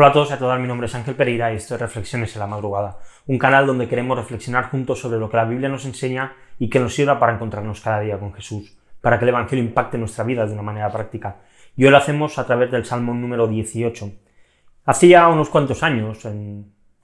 Hola 0.00 0.10
a 0.10 0.12
todos 0.12 0.30
y 0.30 0.32
a 0.32 0.38
todas, 0.38 0.60
mi 0.60 0.68
nombre 0.68 0.86
es 0.86 0.94
Ángel 0.94 1.16
Pereira 1.16 1.52
y 1.52 1.56
esto 1.56 1.74
es 1.74 1.80
Reflexiones 1.80 2.32
en 2.36 2.38
la 2.38 2.46
Madrugada, 2.46 3.00
un 3.26 3.36
canal 3.36 3.66
donde 3.66 3.88
queremos 3.88 4.16
reflexionar 4.16 4.70
juntos 4.70 5.00
sobre 5.00 5.18
lo 5.18 5.28
que 5.28 5.36
la 5.36 5.44
Biblia 5.44 5.68
nos 5.68 5.84
enseña 5.86 6.36
y 6.56 6.70
que 6.70 6.78
nos 6.78 6.94
sirva 6.94 7.18
para 7.18 7.34
encontrarnos 7.34 7.80
cada 7.80 7.98
día 7.98 8.16
con 8.16 8.32
Jesús, 8.32 8.78
para 9.00 9.18
que 9.18 9.24
el 9.24 9.30
Evangelio 9.30 9.64
impacte 9.64 9.98
nuestra 9.98 10.22
vida 10.22 10.46
de 10.46 10.52
una 10.52 10.62
manera 10.62 10.88
práctica. 10.92 11.38
Y 11.76 11.84
hoy 11.84 11.90
lo 11.90 11.96
hacemos 11.96 12.38
a 12.38 12.46
través 12.46 12.70
del 12.70 12.84
Salmo 12.84 13.12
número 13.12 13.48
18. 13.48 14.12
Hace 14.84 15.08
ya 15.08 15.26
unos 15.26 15.48
cuantos 15.48 15.82
años, 15.82 16.20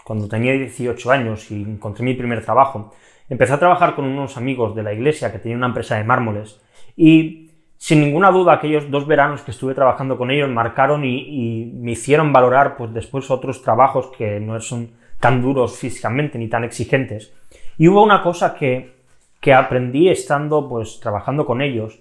cuando 0.04 0.28
tenía 0.28 0.52
18 0.52 1.10
años 1.10 1.50
y 1.50 1.62
encontré 1.62 2.04
mi 2.04 2.14
primer 2.14 2.44
trabajo, 2.44 2.94
empecé 3.28 3.54
a 3.54 3.58
trabajar 3.58 3.96
con 3.96 4.04
unos 4.04 4.36
amigos 4.36 4.72
de 4.76 4.84
la 4.84 4.92
iglesia 4.92 5.32
que 5.32 5.40
tenían 5.40 5.58
una 5.58 5.66
empresa 5.66 5.96
de 5.96 6.04
mármoles 6.04 6.60
y 6.96 7.43
sin 7.76 8.00
ninguna 8.00 8.30
duda, 8.30 8.54
aquellos 8.54 8.90
dos 8.90 9.06
veranos 9.06 9.42
que 9.42 9.50
estuve 9.50 9.74
trabajando 9.74 10.16
con 10.16 10.30
ellos 10.30 10.48
marcaron 10.48 11.04
y, 11.04 11.70
me 11.74 11.92
hicieron 11.92 12.32
valorar 12.32 12.76
pues, 12.76 12.92
después 12.92 13.30
otros 13.30 13.62
trabajos 13.62 14.10
que 14.16 14.40
no 14.40 14.58
son 14.60 14.90
tan 15.20 15.42
duros 15.42 15.78
físicamente 15.78 16.38
ni 16.38 16.48
tan 16.48 16.64
exigentes. 16.64 17.32
Y 17.76 17.88
hubo 17.88 18.02
una 18.02 18.22
cosa 18.22 18.54
que, 18.54 18.94
que 19.40 19.52
aprendí 19.52 20.08
estando 20.08 20.68
pues, 20.68 21.00
trabajando 21.00 21.44
con 21.44 21.60
ellos, 21.60 22.00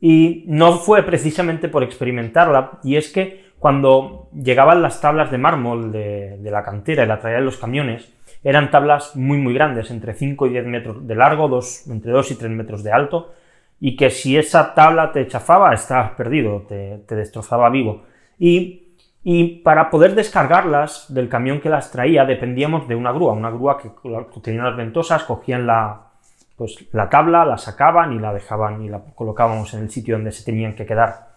y 0.00 0.44
no 0.46 0.74
fue 0.74 1.02
precisamente 1.02 1.68
por 1.68 1.82
experimentarla, 1.82 2.78
y 2.82 2.96
es 2.96 3.10
que 3.10 3.44
cuando 3.58 4.28
llegaban 4.34 4.82
las 4.82 5.00
tablas 5.00 5.30
de 5.30 5.38
mármol 5.38 5.90
de, 5.90 6.38
la 6.42 6.62
cantera 6.62 7.04
y 7.04 7.06
la 7.06 7.18
traían 7.18 7.46
los 7.46 7.56
camiones, 7.56 8.12
eran 8.42 8.70
tablas 8.70 9.16
muy 9.16 9.38
muy 9.38 9.54
grandes, 9.54 9.90
entre 9.90 10.12
5 10.12 10.46
y 10.46 10.50
10 10.50 10.66
metros 10.66 11.06
de 11.06 11.14
largo, 11.14 11.48
dos, 11.48 11.86
entre 11.86 12.12
2 12.12 12.32
y 12.32 12.34
3 12.34 12.50
metros 12.50 12.84
de 12.84 12.92
alto, 12.92 13.32
y 13.86 13.96
que 13.96 14.08
si 14.08 14.34
esa 14.34 14.72
tabla 14.72 15.12
te 15.12 15.28
chafaba, 15.28 15.74
estabas 15.74 16.12
perdido, 16.12 16.62
te, 16.66 17.04
destrozaba 17.06 17.68
vivo. 17.68 18.04
Y, 18.38 18.80
para 19.62 19.90
poder 19.90 20.14
descargarlas 20.14 21.12
del 21.12 21.28
camión 21.28 21.60
que 21.60 21.68
las 21.68 21.90
traía 21.90 22.24
dependíamos 22.24 22.88
de 22.88 22.94
una 22.94 23.12
grúa, 23.12 23.34
una 23.34 23.50
grúa 23.50 23.76
que, 23.76 23.90
tenía 24.40 24.62
las 24.62 24.76
ventosas, 24.78 25.24
cogían 25.24 25.66
la, 25.66 26.00
pues, 26.56 26.82
la 26.92 27.10
tabla, 27.10 27.44
la 27.44 27.58
sacaban 27.58 28.14
y 28.14 28.18
la 28.18 28.32
dejaban 28.32 28.80
y 28.80 28.88
la 28.88 29.02
colocábamos 29.14 29.74
en 29.74 29.82
el 29.82 29.90
sitio 29.90 30.14
donde 30.14 30.32
se 30.32 30.46
tenían 30.46 30.74
que 30.74 30.86
quedar. 30.86 31.34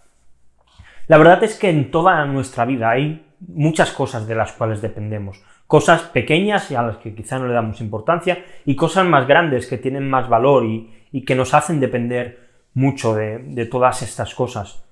La 1.08 1.17
verdad 1.17 1.44
es 1.44 1.59
que 1.59 1.70
en 1.70 1.92
toda 1.92 2.23
nuestra 2.23 2.64
vida 2.64 2.92
hay 2.92 3.28
muchas 3.45 3.92
cosas 3.92 4.26
de 4.26 4.36
las 4.36 4.54
cuales 4.54 4.82
dependemos. 4.82 5.44
Cosas 5.67 6.04
pequeñas 6.04 6.72
y 6.72 6.76
a 6.76 6.82
las 6.82 6.95
que 6.95 7.14
quizá 7.14 7.39
no 7.39 7.48
le 7.48 7.54
damos 7.54 7.82
importancia 7.82 8.45
y 8.64 8.78
cosas 8.78 9.06
más 9.06 9.28
grandes 9.28 9.67
que 9.67 9.78
tienen 9.78 10.09
más 10.09 10.30
valor 10.30 10.64
y, 10.64 10.97
y 11.11 11.23
que 11.25 11.36
nos 11.36 11.53
hacen 11.53 11.80
depender 11.80 12.39
mucho 12.73 13.16
de, 13.16 13.67
todas 13.69 14.02
estas 14.02 14.36
cosas. 14.36 14.83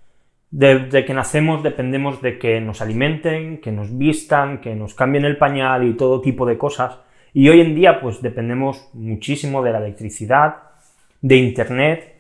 Desde 0.50 1.06
que 1.06 1.14
nacemos 1.14 1.64
dependemos 1.64 2.22
de 2.22 2.40
que 2.40 2.60
nos 2.62 2.82
alimenten, 2.82 3.60
que 3.60 3.72
nos 3.72 3.96
vistan, 3.98 4.62
que 4.62 4.76
nos 4.76 4.94
cambien 4.94 5.26
el 5.26 5.38
pañal 5.38 5.88
y 5.88 5.94
todo 5.94 6.22
tipo 6.22 6.46
de 6.46 6.58
cosas. 6.58 6.98
Y 7.34 7.50
hoy 7.50 7.62
en 7.62 7.76
día 7.76 8.00
pues 8.02 8.22
dependemos 8.22 8.90
muchísimo 8.94 9.62
de 9.62 9.72
la 9.72 9.80
electricidad, 9.80 10.56
de 11.22 11.38
internet 11.38 12.16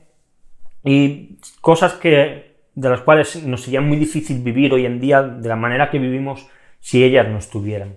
y 0.83 1.37
cosas 1.61 1.93
que 1.93 2.55
de 2.75 2.89
las 2.89 3.01
cuales 3.01 3.43
nos 3.43 3.61
sería 3.61 3.81
muy 3.81 3.97
difícil 3.97 4.41
vivir 4.43 4.73
hoy 4.73 4.85
en 4.85 4.99
día 4.99 5.21
de 5.23 5.47
la 5.47 5.55
manera 5.55 5.89
que 5.89 5.97
vivimos 5.97 6.47
si 6.79 7.03
ellas 7.03 7.27
no 7.27 7.37
estuvieran. 7.37 7.95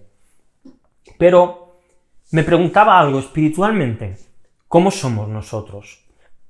Pero 1.19 1.81
me 2.31 2.45
preguntaba 2.45 2.99
algo 3.01 3.19
espiritualmente. 3.19 4.28
¿Cómo 4.69 4.91
somos 4.91 5.31
nosotros? 5.31 6.05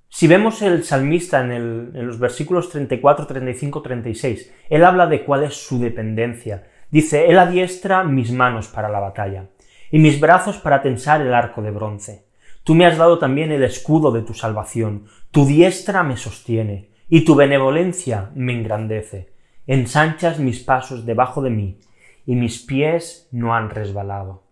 Si 0.08 0.26
vemos 0.26 0.60
el 0.62 0.82
salmista 0.82 1.40
en, 1.40 1.92
los 2.04 2.18
versículos 2.18 2.68
34, 2.68 3.28
35, 3.28 3.80
36, 3.80 4.54
él 4.70 4.84
habla 4.84 5.06
de 5.06 5.22
cuál 5.24 5.44
es 5.44 5.54
su 5.54 5.78
dependencia. 5.78 6.66
Dice, 6.90 7.26
Él 7.30 7.38
adiestra 7.38 8.02
mis 8.02 8.32
manos 8.32 8.66
para 8.66 8.88
la 8.88 8.98
batalla 8.98 9.50
y 9.92 10.00
mis 10.00 10.18
brazos 10.18 10.58
para 10.58 10.82
tensar 10.82 11.20
el 11.20 11.32
arco 11.32 11.62
de 11.62 11.70
bronce. 11.70 12.26
Tú 12.64 12.74
me 12.74 12.86
has 12.86 12.98
dado 12.98 13.20
también 13.20 13.52
el 13.52 13.62
escudo 13.62 14.10
de 14.10 14.22
tu 14.22 14.34
salvación, 14.34 15.04
tu 15.30 15.46
diestra 15.46 16.02
me 16.02 16.16
sostiene 16.16 16.90
y 17.08 17.24
tu 17.24 17.36
benevolencia 17.36 18.32
me 18.34 18.52
engrandece. 18.52 19.32
Ensanchas 19.68 20.40
mis 20.40 20.58
pasos 20.58 21.06
debajo 21.06 21.40
de 21.40 21.50
mí 21.50 21.78
y 22.26 22.34
mis 22.34 22.64
pies 22.64 23.28
no 23.30 23.54
han 23.54 23.70
resbalado. 23.70 24.47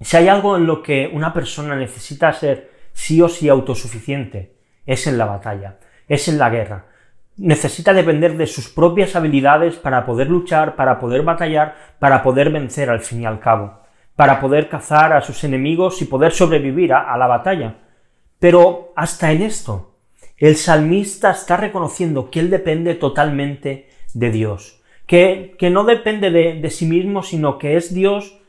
Si 0.00 0.16
hay 0.16 0.28
algo 0.28 0.56
en 0.56 0.66
lo 0.66 0.82
que 0.82 1.10
una 1.12 1.32
persona 1.34 1.76
necesita 1.76 2.32
ser 2.32 2.70
sí 2.92 3.20
o 3.20 3.28
sí 3.28 3.48
autosuficiente, 3.48 4.54
es 4.86 5.06
en 5.06 5.18
la 5.18 5.26
batalla, 5.26 5.78
es 6.08 6.26
en 6.28 6.38
la 6.38 6.48
guerra. 6.48 6.86
Necesita 7.36 7.92
depender 7.92 8.36
de 8.36 8.46
sus 8.46 8.68
propias 8.70 9.14
habilidades 9.14 9.76
para 9.76 10.06
poder 10.06 10.28
luchar, 10.28 10.74
para 10.74 10.98
poder 10.98 11.22
batallar, 11.22 11.76
para 11.98 12.22
poder 12.22 12.50
vencer 12.50 12.88
al 12.88 13.00
fin 13.00 13.22
y 13.22 13.26
al 13.26 13.40
cabo, 13.40 13.80
para 14.16 14.40
poder 14.40 14.70
cazar 14.70 15.12
a 15.12 15.20
sus 15.20 15.44
enemigos 15.44 16.00
y 16.00 16.06
poder 16.06 16.32
sobrevivir 16.32 16.94
a, 16.94 17.16
la 17.18 17.26
batalla. 17.26 17.76
Pero 18.38 18.94
hasta 18.96 19.32
en 19.32 19.42
esto, 19.42 19.98
el 20.38 20.56
salmista 20.56 21.30
está 21.30 21.58
reconociendo 21.58 22.30
que 22.30 22.40
él 22.40 22.48
depende 22.48 22.94
totalmente 22.94 23.90
de 24.14 24.30
Dios, 24.30 24.82
que, 25.06 25.56
no 25.70 25.84
depende 25.84 26.30
de, 26.30 26.54
de 26.54 26.70
sí 26.70 26.86
mismo, 26.86 27.22
sino 27.22 27.58
que 27.58 27.76
es 27.76 27.92
Dios 27.92 28.39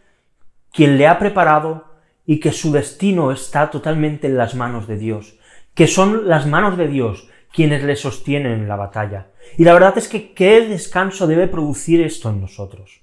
quien 0.73 0.97
le 0.97 1.07
ha 1.07 1.19
preparado 1.19 1.85
y 2.25 2.39
que 2.39 2.51
su 2.51 2.71
destino 2.71 3.31
está 3.31 3.69
totalmente 3.69 4.27
en 4.27 4.37
las 4.37 4.55
manos 4.55 4.87
de 4.87 4.97
Dios, 4.97 5.37
que 5.73 5.87
son 5.87 6.27
las 6.27 6.47
manos 6.47 6.77
de 6.77 6.87
Dios 6.87 7.29
quienes 7.53 7.83
le 7.83 7.95
sostienen 7.95 8.53
en 8.53 8.67
la 8.67 8.77
batalla. 8.77 9.27
Y 9.57 9.65
la 9.65 9.73
verdad 9.73 9.97
es 9.97 10.07
que 10.07 10.33
qué 10.33 10.65
descanso 10.67 11.27
debe 11.27 11.47
producir 11.47 12.01
esto 12.01 12.29
en 12.29 12.41
nosotros. 12.41 13.01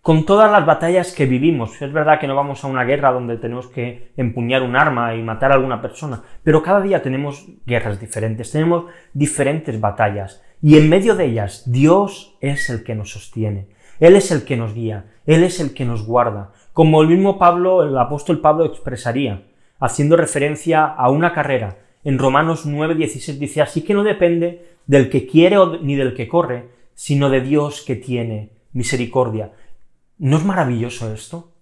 Con 0.00 0.24
todas 0.24 0.50
las 0.50 0.64
batallas 0.64 1.12
que 1.12 1.26
vivimos, 1.26 1.82
es 1.82 1.92
verdad 1.92 2.18
que 2.18 2.26
no 2.26 2.34
vamos 2.34 2.64
a 2.64 2.68
una 2.68 2.84
guerra 2.84 3.12
donde 3.12 3.36
tenemos 3.36 3.66
que 3.66 4.12
empuñar 4.16 4.62
un 4.62 4.74
arma 4.74 5.14
y 5.14 5.22
matar 5.22 5.52
a 5.52 5.56
alguna 5.56 5.82
persona, 5.82 6.22
pero 6.42 6.62
cada 6.62 6.80
día 6.80 7.02
tenemos 7.02 7.46
guerras 7.66 8.00
diferentes, 8.00 8.50
tenemos 8.50 8.86
diferentes 9.12 9.78
batallas, 9.78 10.42
y 10.62 10.78
en 10.78 10.88
medio 10.88 11.14
de 11.14 11.26
ellas 11.26 11.70
Dios 11.70 12.38
es 12.40 12.70
el 12.70 12.84
que 12.84 12.94
nos 12.94 13.10
sostiene, 13.10 13.66
Él 14.00 14.16
es 14.16 14.30
el 14.30 14.44
que 14.44 14.56
nos 14.56 14.74
guía, 14.74 15.06
Él 15.26 15.42
es 15.42 15.60
el 15.60 15.74
que 15.74 15.84
nos 15.84 16.06
guarda, 16.06 16.52
como 16.72 17.02
el 17.02 17.08
mismo 17.08 17.38
Pablo, 17.38 17.82
el 17.82 17.98
apóstol 17.98 18.40
Pablo 18.40 18.64
expresaría, 18.64 19.42
haciendo 19.80 20.16
referencia 20.16 20.84
a 20.84 21.10
una 21.10 21.32
carrera. 21.32 21.78
En 22.04 22.18
Romanos 22.18 22.66
9:16 22.66 23.38
dice, 23.38 23.62
así 23.62 23.82
que 23.82 23.94
no 23.94 24.04
depende 24.04 24.76
del 24.86 25.10
que 25.10 25.26
quiere 25.26 25.56
ni 25.82 25.96
del 25.96 26.14
que 26.14 26.28
corre, 26.28 26.68
sino 26.94 27.30
de 27.30 27.40
Dios 27.40 27.82
que 27.82 27.96
tiene 27.96 28.50
misericordia. 28.72 29.52
¿No 30.18 30.36
es 30.36 30.44
maravilloso 30.44 31.12
esto? 31.12 31.52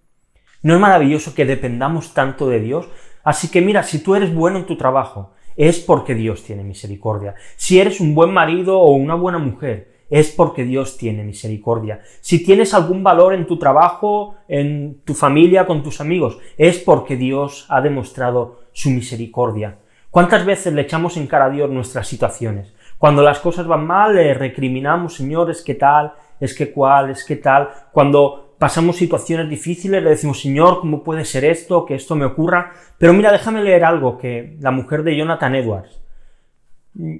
¿No 0.61 0.75
es 0.75 0.79
maravilloso 0.79 1.33
que 1.33 1.45
dependamos 1.45 2.13
tanto 2.13 2.47
de 2.47 2.59
Dios? 2.59 2.87
Así 3.23 3.49
que 3.49 3.61
mira, 3.61 3.83
si 3.83 3.99
tú 4.03 4.15
eres 4.15 4.33
bueno 4.33 4.59
en 4.59 4.65
tu 4.65 4.77
trabajo, 4.77 5.33
es 5.55 5.79
porque 5.79 6.13
Dios 6.13 6.43
tiene 6.43 6.63
misericordia. 6.63 7.35
Si 7.55 7.79
eres 7.79 7.99
un 7.99 8.13
buen 8.13 8.31
marido 8.31 8.79
o 8.79 8.91
una 8.91 9.15
buena 9.15 9.39
mujer, 9.39 9.96
es 10.09 10.31
porque 10.31 10.63
Dios 10.63 10.97
tiene 10.97 11.23
misericordia. 11.23 12.01
Si 12.21 12.43
tienes 12.43 12.73
algún 12.73 13.03
valor 13.03 13.33
en 13.33 13.45
tu 13.45 13.57
trabajo, 13.59 14.35
en 14.47 15.01
tu 15.03 15.13
familia, 15.13 15.65
con 15.65 15.83
tus 15.83 16.01
amigos, 16.01 16.37
es 16.57 16.79
porque 16.79 17.15
Dios 17.15 17.65
ha 17.69 17.81
demostrado 17.81 18.61
su 18.71 18.89
misericordia. 18.89 19.77
¿Cuántas 20.09 20.45
veces 20.45 20.73
le 20.73 20.81
echamos 20.81 21.17
en 21.17 21.27
cara 21.27 21.45
a 21.45 21.49
Dios 21.49 21.69
nuestras 21.69 22.07
situaciones? 22.07 22.73
Cuando 22.97 23.21
las 23.21 23.39
cosas 23.39 23.67
van 23.67 23.85
mal, 23.85 24.15
le 24.15 24.33
recriminamos, 24.33 25.15
Señor, 25.15 25.51
es 25.51 25.61
que 25.61 25.75
tal, 25.75 26.13
es 26.39 26.55
que 26.55 26.71
cual, 26.71 27.11
es 27.11 27.23
que 27.23 27.35
tal. 27.35 27.69
Cuando 27.91 28.55
pasamos 28.57 28.95
situaciones 28.95 29.49
difíciles, 29.49 30.01
le 30.01 30.09
decimos, 30.09 30.41
Señor, 30.41 30.79
¿cómo 30.79 31.03
puede 31.03 31.25
ser 31.25 31.45
esto, 31.45 31.85
que 31.85 31.95
esto 31.95 32.15
me 32.15 32.25
ocurra? 32.25 32.71
Pero 32.97 33.13
mira, 33.13 33.31
déjame 33.31 33.63
leer 33.63 33.83
algo 33.83 34.17
que 34.17 34.57
la 34.59 34.71
mujer 34.71 35.03
de 35.03 35.15
Jonathan 35.15 35.55
Edwards, 35.55 36.01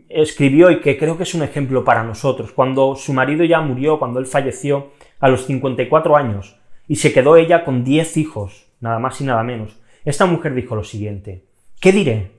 escribió 0.10 0.72
y 0.72 0.82
que 0.82 0.98
creo 0.98 1.18
que 1.18 1.24
es 1.24 1.36
un 1.36 1.44
ejemplo 1.44 1.84
para 1.84 2.04
nosotros. 2.04 2.52
Cuando 2.52 2.96
su 2.96 3.14
marido 3.14 3.44
ya 3.44 3.62
murió, 3.62 4.00
cuando 4.00 4.20
él 4.20 4.26
falleció 4.26 4.92
a 5.20 5.30
los 5.30 5.46
54 5.46 6.16
años 6.16 6.58
y 6.88 6.96
se 6.96 7.14
quedó 7.14 7.36
ella 7.36 7.64
con 7.64 7.84
10 7.84 8.18
hijos, 8.18 8.68
nada 8.80 9.00
más 9.00 9.22
y 9.22 9.26
nada 9.26 9.44
menos, 9.44 9.80
esta 10.06 10.26
mujer 10.26 10.54
dijo 10.54 10.76
lo 10.76 10.84
siguiente, 10.84 11.44
¿qué 11.80 11.92
diré? 11.92 12.32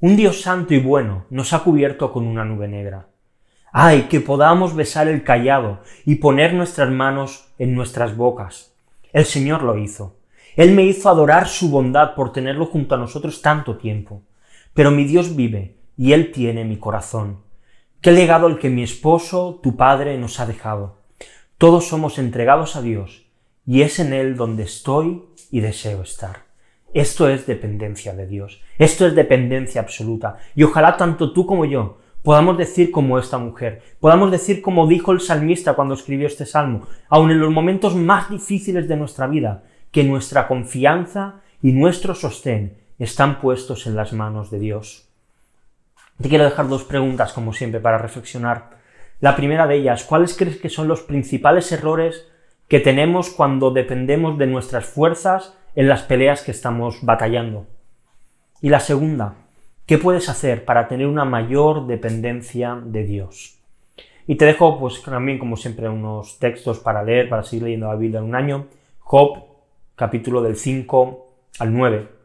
Un 0.00 0.16
Dios 0.16 0.40
santo 0.42 0.74
y 0.74 0.80
bueno 0.80 1.26
nos 1.30 1.52
ha 1.52 1.60
cubierto 1.60 2.12
con 2.12 2.26
una 2.26 2.44
nube 2.44 2.68
negra. 2.68 3.08
¡Ay, 3.72 4.02
que 4.02 4.20
podamos 4.20 4.74
besar 4.74 5.08
el 5.08 5.24
callado 5.24 5.80
y 6.04 6.16
poner 6.16 6.52
nuestras 6.52 6.90
manos 6.90 7.48
en 7.58 7.74
nuestras 7.74 8.16
bocas! 8.16 8.74
El 9.12 9.24
Señor 9.24 9.62
lo 9.62 9.78
hizo. 9.78 10.16
Él 10.56 10.72
me 10.72 10.84
hizo 10.84 11.08
adorar 11.08 11.48
su 11.48 11.70
bondad 11.70 12.14
por 12.14 12.32
tenerlo 12.32 12.66
junto 12.66 12.94
a 12.94 12.98
nosotros 12.98 13.40
tanto 13.40 13.78
tiempo. 13.78 14.22
Pero 14.74 14.90
mi 14.90 15.04
Dios 15.04 15.34
vive 15.34 15.76
y 15.96 16.12
Él 16.12 16.32
tiene 16.32 16.64
mi 16.64 16.76
corazón. 16.76 17.38
Qué 18.00 18.12
legado 18.12 18.48
el 18.48 18.58
que 18.58 18.70
mi 18.70 18.82
esposo, 18.82 19.60
tu 19.62 19.76
padre, 19.76 20.18
nos 20.18 20.40
ha 20.40 20.46
dejado. 20.46 20.98
Todos 21.58 21.86
somos 21.86 22.18
entregados 22.18 22.74
a 22.76 22.82
Dios, 22.82 23.26
y 23.66 23.82
es 23.82 23.98
en 23.98 24.12
Él 24.12 24.36
donde 24.36 24.64
estoy 24.64 25.22
y 25.50 25.60
deseo 25.60 26.02
estar. 26.02 26.44
Esto 26.94 27.28
es 27.28 27.46
dependencia 27.46 28.14
de 28.14 28.26
Dios, 28.26 28.60
esto 28.78 29.06
es 29.06 29.14
dependencia 29.14 29.80
absoluta, 29.80 30.38
y 30.54 30.64
ojalá 30.64 30.96
tanto 30.96 31.32
tú 31.32 31.46
como 31.46 31.64
yo 31.64 31.98
podamos 32.22 32.56
decir 32.56 32.90
como 32.90 33.18
esta 33.18 33.38
mujer, 33.38 33.82
podamos 34.00 34.30
decir 34.30 34.62
como 34.62 34.86
dijo 34.86 35.12
el 35.12 35.20
salmista 35.20 35.74
cuando 35.74 35.94
escribió 35.94 36.26
este 36.26 36.46
salmo, 36.46 36.86
aun 37.08 37.30
en 37.30 37.40
los 37.40 37.50
momentos 37.50 37.96
más 37.96 38.30
difíciles 38.30 38.88
de 38.88 38.96
nuestra 38.96 39.26
vida, 39.26 39.64
que 39.90 40.04
nuestra 40.04 40.48
confianza 40.48 41.40
y 41.62 41.72
nuestro 41.72 42.14
sostén 42.14 42.78
están 42.98 43.40
puestos 43.40 43.86
en 43.86 43.96
las 43.96 44.12
manos 44.12 44.50
de 44.50 44.58
Dios. 44.58 45.11
Te 46.22 46.28
quiero 46.28 46.44
dejar 46.44 46.68
dos 46.68 46.84
preguntas, 46.84 47.32
como 47.32 47.52
siempre, 47.52 47.80
para 47.80 47.98
reflexionar. 47.98 48.70
La 49.18 49.34
primera 49.34 49.66
de 49.66 49.74
ellas, 49.74 50.04
¿cuáles 50.04 50.36
crees 50.36 50.56
que 50.56 50.68
son 50.68 50.86
los 50.86 51.02
principales 51.02 51.72
errores 51.72 52.28
que 52.68 52.78
tenemos 52.78 53.30
cuando 53.30 53.72
dependemos 53.72 54.38
de 54.38 54.46
nuestras 54.46 54.84
fuerzas 54.84 55.58
en 55.74 55.88
las 55.88 56.02
peleas 56.02 56.42
que 56.42 56.52
estamos 56.52 57.00
batallando? 57.02 57.66
Y 58.60 58.68
la 58.68 58.78
segunda, 58.78 59.34
¿qué 59.84 59.98
puedes 59.98 60.28
hacer 60.28 60.64
para 60.64 60.86
tener 60.86 61.08
una 61.08 61.24
mayor 61.24 61.88
dependencia 61.88 62.78
de 62.80 63.02
Dios? 63.02 63.58
Y 64.28 64.36
te 64.36 64.44
dejo, 64.44 64.78
pues 64.78 65.02
también, 65.02 65.40
como 65.40 65.56
siempre, 65.56 65.88
unos 65.88 66.38
textos 66.38 66.78
para 66.78 67.02
leer, 67.02 67.28
para 67.28 67.42
seguir 67.42 67.64
leyendo 67.64 67.88
la 67.88 67.96
Biblia 67.96 68.20
en 68.20 68.26
un 68.26 68.36
año. 68.36 68.66
Job, 69.00 69.42
capítulo 69.96 70.40
del 70.40 70.54
5 70.54 71.26
al 71.58 71.74
9. 71.74 72.21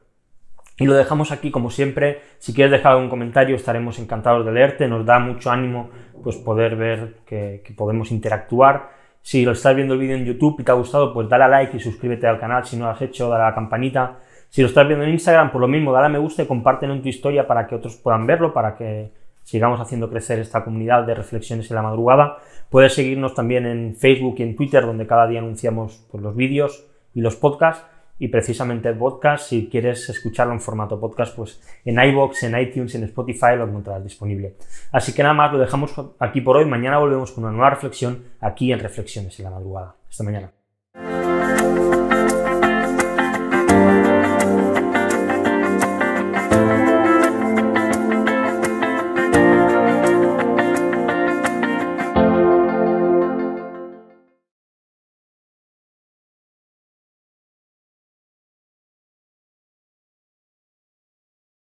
Y 0.80 0.86
lo 0.86 0.94
dejamos 0.94 1.32
aquí, 1.32 1.52
como 1.52 1.72
siempre. 1.72 2.22
Si 2.38 2.54
quieres 2.54 2.72
dejar 2.72 2.94
algún 2.94 3.10
comentario, 3.10 3.56
estaremos 3.56 3.98
encantados 4.00 4.46
de 4.46 4.52
leerte. 4.52 4.88
Nos 4.88 5.06
da 5.06 5.20
mucho 5.20 5.50
ánimo 5.50 5.90
pues, 6.24 6.36
poder 6.36 6.76
ver 6.76 7.16
que, 7.26 7.64
que 7.66 7.74
podemos 7.74 8.12
interactuar. 8.12 8.90
Si 9.22 9.44
lo 9.44 9.52
estás 9.52 9.76
viendo 9.76 9.96
el 9.96 10.00
vídeo 10.00 10.16
en 10.16 10.26
YouTube 10.26 10.60
y 10.60 10.64
te 10.64 10.72
ha 10.72 10.76
gustado, 10.76 11.14
pues 11.14 11.28
dale 11.28 11.44
a 11.44 11.48
like 11.48 11.76
y 11.76 11.80
suscríbete 11.80 12.28
al 12.28 12.40
canal 12.40 12.66
si 12.66 12.78
no 12.78 12.86
lo 12.86 12.92
has 12.92 13.02
hecho, 13.02 13.28
dale 13.28 13.44
a 13.44 13.48
la 13.48 13.56
campanita. 13.56 14.20
Si 14.50 14.62
lo 14.62 14.68
estás 14.68 14.88
viendo 14.88 15.04
en 15.04 15.12
Instagram, 15.12 15.52
por 15.52 15.60
lo 15.60 15.68
mismo, 15.68 15.92
dale 15.92 16.06
a 16.06 16.10
me 16.10 16.20
gusta 16.20 16.44
y 16.44 16.46
compártelo 16.46 16.94
en 16.94 17.02
tu 17.02 17.10
historia 17.10 17.46
para 17.46 17.68
que 17.68 17.76
otros 17.76 17.98
puedan 17.98 18.26
verlo, 18.26 18.54
para 18.54 18.76
que 18.76 19.12
sigamos 19.44 19.80
haciendo 19.82 20.10
crecer 20.10 20.40
esta 20.40 20.64
comunidad 20.64 21.04
de 21.04 21.16
reflexiones 21.16 21.70
en 21.70 21.76
la 21.76 21.82
madrugada. 21.82 22.38
Puedes 22.70 22.94
seguirnos 22.94 23.34
también 23.34 23.66
en 23.66 23.96
Facebook 23.96 24.36
y 24.38 24.44
en 24.44 24.56
Twitter, 24.56 24.86
donde 24.86 25.08
cada 25.08 25.28
día 25.28 25.40
anunciamos 25.40 26.06
pues, 26.12 26.24
los 26.24 26.36
vídeos 26.36 26.86
y 27.14 27.22
los 27.22 27.36
podcasts 27.36 27.86
y 28.20 28.28
precisamente 28.30 28.90
el 28.90 28.98
podcast, 28.98 29.50
si 29.50 29.68
quieres 29.70 30.10
escucharlo 30.10 30.54
en 30.54 30.60
formato 30.60 31.00
podcast, 31.00 31.36
pues 31.36 31.62
en 31.86 32.00
iBox, 32.00 32.44
en 32.44 32.60
iTunes, 32.60 32.96
en 32.96 33.04
Spotify 33.04 33.56
lo 33.58 33.66
encontrarás 33.66 34.04
disponible. 34.04 34.56
Así 34.92 35.14
que 35.14 35.24
nada 35.24 35.36
más, 35.36 35.52
lo 35.52 35.60
dejamos 35.60 35.94
aquí 36.20 36.42
por 36.42 36.58
hoy. 36.58 36.66
Mañana 36.66 36.98
volvemos 36.98 37.32
con 37.32 37.44
una 37.44 37.54
nueva 37.54 37.70
reflexión 37.70 38.24
aquí 38.40 38.72
en 38.72 38.80
Reflexiones 38.80 39.38
en 39.40 39.46
la 39.46 39.52
madrugada. 39.52 39.96
Hasta 40.10 40.24
mañana. 40.24 40.57